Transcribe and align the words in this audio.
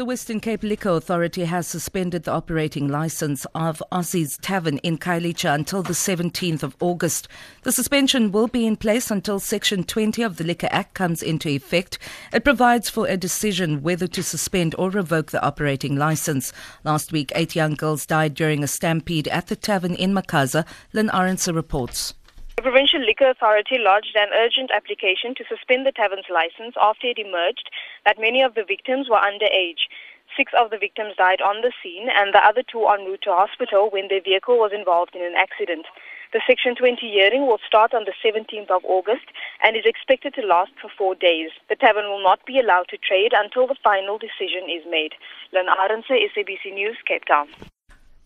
The 0.00 0.06
Western 0.06 0.40
Cape 0.40 0.62
Liquor 0.62 0.88
Authority 0.88 1.44
has 1.44 1.66
suspended 1.66 2.22
the 2.22 2.30
operating 2.30 2.88
license 2.88 3.44
of 3.54 3.82
Osi's 3.92 4.38
Tavern 4.38 4.78
in 4.78 4.96
Khayelitsha 4.96 5.54
until 5.54 5.82
the 5.82 5.92
17th 5.92 6.62
of 6.62 6.74
August. 6.80 7.28
The 7.64 7.70
suspension 7.70 8.32
will 8.32 8.48
be 8.48 8.66
in 8.66 8.76
place 8.76 9.10
until 9.10 9.38
Section 9.38 9.84
20 9.84 10.22
of 10.22 10.38
the 10.38 10.44
Liquor 10.44 10.68
Act 10.70 10.94
comes 10.94 11.22
into 11.22 11.50
effect. 11.50 11.98
It 12.32 12.44
provides 12.44 12.88
for 12.88 13.06
a 13.08 13.18
decision 13.18 13.82
whether 13.82 14.06
to 14.06 14.22
suspend 14.22 14.74
or 14.78 14.88
revoke 14.88 15.32
the 15.32 15.44
operating 15.44 15.96
license. 15.96 16.50
Last 16.82 17.12
week, 17.12 17.30
eight 17.34 17.54
young 17.54 17.74
girls 17.74 18.06
died 18.06 18.32
during 18.32 18.64
a 18.64 18.68
stampede 18.68 19.28
at 19.28 19.48
the 19.48 19.56
tavern 19.56 19.94
in 19.94 20.14
Makhaza. 20.14 20.64
Lynn 20.94 21.10
Aronson 21.12 21.54
reports. 21.54 22.14
The 22.60 22.68
Provincial 22.68 23.00
Liquor 23.00 23.30
Authority 23.30 23.78
lodged 23.80 24.14
an 24.20 24.28
urgent 24.36 24.70
application 24.70 25.34
to 25.34 25.48
suspend 25.48 25.86
the 25.86 25.96
tavern's 25.96 26.28
license 26.28 26.76
after 26.76 27.06
it 27.06 27.16
emerged 27.16 27.70
that 28.04 28.20
many 28.20 28.42
of 28.42 28.52
the 28.52 28.68
victims 28.68 29.08
were 29.08 29.16
underage. 29.16 29.88
Six 30.36 30.52
of 30.52 30.68
the 30.68 30.76
victims 30.76 31.16
died 31.16 31.40
on 31.40 31.62
the 31.62 31.72
scene, 31.80 32.10
and 32.12 32.34
the 32.34 32.44
other 32.44 32.60
two 32.62 32.84
en 32.84 33.06
route 33.06 33.22
to 33.22 33.32
hospital 33.32 33.88
when 33.88 34.08
their 34.08 34.20
vehicle 34.20 34.58
was 34.58 34.76
involved 34.76 35.16
in 35.16 35.24
an 35.24 35.40
accident. 35.40 35.86
The 36.34 36.42
Section 36.46 36.76
20 36.76 37.00
hearing 37.00 37.46
will 37.46 37.64
start 37.66 37.94
on 37.94 38.04
the 38.04 38.12
17th 38.20 38.68
of 38.68 38.84
August 38.84 39.32
and 39.64 39.74
is 39.74 39.86
expected 39.86 40.34
to 40.34 40.44
last 40.44 40.72
for 40.82 40.90
four 40.92 41.14
days. 41.14 41.48
The 41.70 41.80
tavern 41.80 42.12
will 42.12 42.22
not 42.22 42.44
be 42.44 42.60
allowed 42.60 42.92
to 42.92 43.00
trade 43.00 43.32
until 43.32 43.68
the 43.68 43.80
final 43.82 44.18
decision 44.18 44.68
is 44.68 44.84
made. 44.84 45.16
Len 45.56 45.64
Arense, 45.64 46.12
SABC 46.12 46.74
News, 46.74 46.98
Cape 47.08 47.24
Town. 47.24 47.48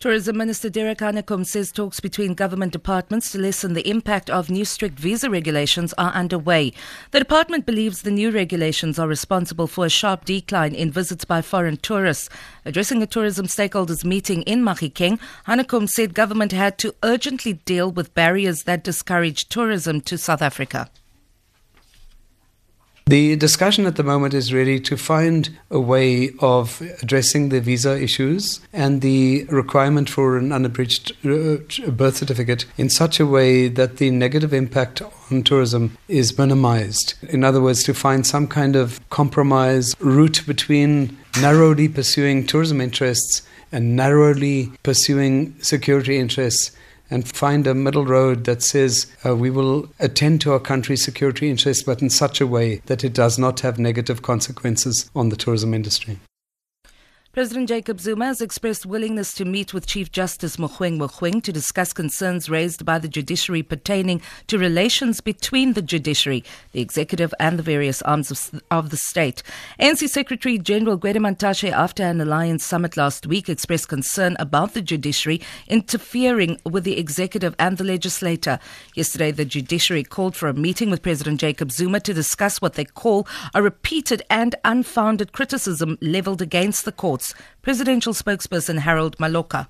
Tourism 0.05 0.37
Minister 0.37 0.69
Derek 0.69 0.99
Hanekom 0.99 1.47
says 1.47 1.73
talks 1.73 1.99
between 1.99 2.35
government 2.35 2.75
departments 2.75 3.33
to 3.33 3.39
lessen 3.39 3.73
the 3.73 3.89
impact 3.89 4.29
of 4.29 4.51
new 4.51 4.67
strict 4.67 4.99
visa 4.99 5.31
regulations 5.31 5.95
are 5.95 6.13
underway. 6.13 6.75
The 7.13 7.21
department 7.21 7.65
believes 7.65 8.03
the 8.03 8.11
new 8.11 8.31
regulations 8.31 8.99
are 8.99 9.09
responsible 9.09 9.67
for 9.67 9.87
a 9.87 9.89
sharp 9.89 10.27
decline 10.27 10.75
in 10.75 10.91
visits 10.91 11.25
by 11.25 11.41
foreign 11.41 11.79
tourists. 11.79 12.29
Addressing 12.67 13.03
a 13.03 13.07
tourism 13.07 13.47
stakeholders 13.47 14.05
meeting 14.05 14.43
in 14.43 14.63
Mahikeng, 14.63 15.19
Hanekom 15.47 15.89
said 15.89 16.13
government 16.13 16.53
had 16.53 16.77
to 16.81 16.95
urgently 17.03 17.55
deal 17.55 17.91
with 17.91 18.13
barriers 18.13 18.65
that 18.65 18.85
discourage 18.85 19.49
tourism 19.49 20.03
to 20.03 20.19
South 20.19 20.43
Africa. 20.43 20.91
The 23.07 23.37
discussion 23.37 23.85
at 23.85 23.97
the 23.97 24.03
moment 24.03 24.33
is 24.33 24.55
really 24.55 24.81
to 24.81 24.97
find 24.97 25.51
a 25.71 25.79
way 25.79 26.31
of 26.41 26.81
addressing 27.03 27.51
the 27.51 27.61
visa 27.61 28.01
issues 28.01 28.61
and 28.73 29.03
the 29.03 29.45
requirement 29.51 30.09
for 30.09 30.39
an 30.39 30.53
unabridged 30.53 31.13
uh, 31.23 31.59
birth 31.91 32.17
certificate 32.17 32.65
in 32.79 32.89
such 32.89 33.21
a 33.21 33.27
way 33.27 33.69
that 33.69 33.99
the 33.99 34.11
negative 34.11 34.55
impact 34.55 35.03
on 35.31 35.43
tourism 35.43 35.99
is 36.09 36.39
minimized. 36.39 37.13
In 37.29 37.45
other 37.45 37.61
words, 37.61 37.83
to 37.83 37.93
find 37.93 38.27
some 38.27 38.47
kind 38.47 38.75
of 38.75 38.99
compromise 39.11 39.95
route 40.01 40.41
between 40.47 41.19
narrowly 41.43 41.89
pursuing 41.89 42.47
tourism 42.47 42.81
interests 42.81 43.43
and 43.71 43.95
narrowly 43.95 44.73
pursuing 44.83 45.55
security 45.61 46.17
interests 46.17 46.71
and 47.11 47.29
find 47.29 47.67
a 47.67 47.75
middle 47.75 48.05
road 48.05 48.45
that 48.45 48.63
says 48.63 49.07
uh, 49.25 49.37
we 49.37 49.51
will 49.51 49.89
attend 50.01 50.41
to 50.41 50.53
our 50.53 50.61
country's 50.61 51.05
security 51.05 51.51
interests, 51.51 51.83
but 51.83 52.03
in 52.03 52.11
such 52.11 52.41
a 52.41 52.47
way 52.47 52.77
that 52.87 53.05
it 53.05 53.13
does 53.13 53.39
not 53.39 53.61
have 53.61 53.79
negative 53.79 54.23
consequences 54.23 55.11
on 55.15 55.29
the 55.29 55.37
tourism 55.37 55.75
industry. 55.75 56.19
President 57.35 57.69
Jacob 57.69 57.99
Zuma 57.99 58.27
has 58.27 58.41
expressed 58.41 58.87
willingness 58.87 59.35
to 59.35 59.45
meet 59.45 59.75
with 59.75 59.89
Chief 59.89 60.13
Justice 60.13 60.57
Mogoeng 60.57 60.99
Mogoeng 60.99 61.43
to 61.43 61.53
discuss 61.53 61.93
concerns 61.93 62.49
raised 62.49 62.85
by 62.85 62.97
the 62.97 63.09
judiciary 63.09 63.65
pertaining 63.65 64.23
to 64.47 64.57
relations 64.57 65.21
between 65.21 65.73
the 65.73 65.83
judiciary, 65.83 66.45
the 66.71 66.81
executive, 66.81 67.35
and 67.41 67.59
the 67.59 67.65
various 67.65 68.03
arms 68.03 68.31
of, 68.31 68.63
of 68.71 68.91
the 68.91 68.97
state. 68.97 69.43
ANC 69.81 70.09
Secretary 70.09 70.59
General 70.59 70.97
Gwede 70.97 71.17
Mantashe, 71.17 71.73
after 71.73 72.05
an 72.05 72.21
alliance 72.21 72.65
summit 72.65 72.97
last 72.97 73.27
week, 73.27 73.49
expressed 73.49 73.89
concern 73.89 74.37
about 74.39 74.75
the 74.75 74.81
judiciary 74.81 75.41
interfering 75.67 76.61
with 76.65 76.85
the 76.85 76.97
executive 76.97 77.57
and 77.59 77.79
the 77.79 77.85
legislator. 77.85 78.61
Yesterday, 78.95 79.33
the 79.33 79.45
judiciary 79.45 80.05
called 80.05 80.37
for 80.37 80.49
a 80.49 80.55
meeting 80.55 80.89
with 80.89 81.03
President 81.03 81.41
Jacob 81.41 81.73
Zuma 81.73 81.99
to 81.99 82.15
discuss 82.15 82.63
what 82.63 82.75
they 82.75 82.85
call 82.85 83.27
a 83.55 83.61
repeated 83.61 84.23
and 84.31 84.55
unfounded 84.65 85.33
criticism 85.33 85.99
leveled 86.01 86.41
against 86.41 86.85
the 86.85 86.93
courts. 86.93 87.24
Presidential 87.63 88.13
spokesperson 88.13 88.81
Harold 88.81 89.17
Maloka. 89.19 89.69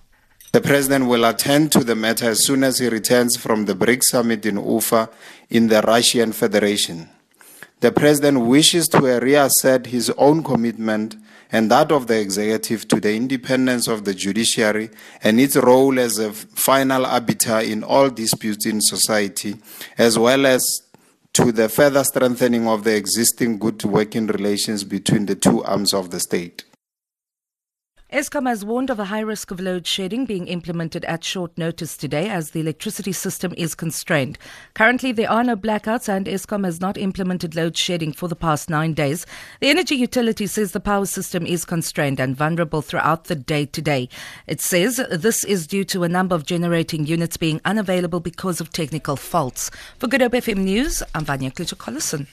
The 0.52 0.60
president 0.60 1.06
will 1.06 1.24
attend 1.24 1.72
to 1.72 1.84
the 1.84 1.94
matter 1.94 2.30
as 2.30 2.44
soon 2.44 2.64
as 2.64 2.78
he 2.78 2.88
returns 2.88 3.36
from 3.36 3.66
the 3.66 3.74
BRICS 3.74 4.04
summit 4.04 4.46
in 4.46 4.56
Ufa 4.56 5.10
in 5.50 5.68
the 5.68 5.82
Russian 5.82 6.32
Federation. 6.32 7.08
The 7.80 7.92
president 7.92 8.40
wishes 8.40 8.88
to 8.88 9.00
reassert 9.20 9.86
his 9.86 10.10
own 10.16 10.42
commitment 10.42 11.16
and 11.52 11.70
that 11.70 11.92
of 11.92 12.06
the 12.06 12.18
executive 12.20 12.88
to 12.88 12.98
the 13.00 13.14
independence 13.14 13.86
of 13.86 14.04
the 14.04 14.14
judiciary 14.14 14.90
and 15.22 15.38
its 15.38 15.56
role 15.56 15.98
as 15.98 16.18
a 16.18 16.32
final 16.32 17.04
arbiter 17.04 17.60
in 17.60 17.84
all 17.84 18.10
disputes 18.10 18.64
in 18.64 18.80
society, 18.80 19.56
as 19.98 20.18
well 20.18 20.46
as 20.46 20.82
to 21.32 21.52
the 21.52 21.68
further 21.68 22.04
strengthening 22.04 22.66
of 22.66 22.84
the 22.84 22.96
existing 22.96 23.58
good 23.58 23.82
working 23.84 24.26
relations 24.28 24.84
between 24.84 25.26
the 25.26 25.34
two 25.34 25.62
arms 25.64 25.92
of 25.92 26.10
the 26.10 26.20
state. 26.20 26.64
Eskom 28.14 28.46
has 28.46 28.64
warned 28.64 28.90
of 28.90 29.00
a 29.00 29.06
high 29.06 29.18
risk 29.18 29.50
of 29.50 29.58
load 29.58 29.88
shedding 29.88 30.24
being 30.24 30.46
implemented 30.46 31.04
at 31.06 31.24
short 31.24 31.58
notice 31.58 31.96
today 31.96 32.28
as 32.28 32.52
the 32.52 32.60
electricity 32.60 33.10
system 33.10 33.52
is 33.56 33.74
constrained. 33.74 34.38
Currently, 34.74 35.10
there 35.10 35.28
are 35.28 35.42
no 35.42 35.56
blackouts 35.56 36.08
and 36.08 36.26
Eskom 36.26 36.64
has 36.64 36.80
not 36.80 36.96
implemented 36.96 37.56
load 37.56 37.76
shedding 37.76 38.12
for 38.12 38.28
the 38.28 38.36
past 38.36 38.70
nine 38.70 38.94
days. 38.94 39.26
The 39.58 39.68
energy 39.68 39.96
utility 39.96 40.46
says 40.46 40.70
the 40.70 40.78
power 40.78 41.06
system 41.06 41.44
is 41.44 41.64
constrained 41.64 42.20
and 42.20 42.36
vulnerable 42.36 42.82
throughout 42.82 43.24
the 43.24 43.34
day 43.34 43.66
today. 43.66 44.08
It 44.46 44.60
says 44.60 45.00
this 45.10 45.42
is 45.42 45.66
due 45.66 45.82
to 45.86 46.04
a 46.04 46.08
number 46.08 46.36
of 46.36 46.46
generating 46.46 47.06
units 47.06 47.36
being 47.36 47.60
unavailable 47.64 48.20
because 48.20 48.60
of 48.60 48.70
technical 48.70 49.16
faults. 49.16 49.72
For 49.98 50.06
Good 50.06 50.20
Hope 50.20 50.34
FM 50.34 50.58
News, 50.58 51.02
I'm 51.16 51.24
Vanya 51.24 51.50
Klitschko-Collison. 51.50 52.28